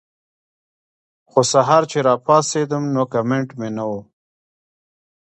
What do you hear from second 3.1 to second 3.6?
کمنټ